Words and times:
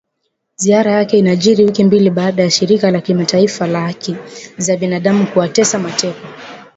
Ziara 0.55 0.91
yake 0.91 1.17
inajiri 1.19 1.65
wiki 1.65 1.83
mbili 1.83 2.09
baada 2.09 2.43
ya 2.43 2.49
shirika 2.51 2.91
la 2.91 3.01
kimataifa 3.01 3.67
la 3.67 3.81
haki 3.81 4.15
za 4.57 4.77
binadamu 4.77 5.27
kuwatesa 5.27 5.79
mateka 5.79 6.27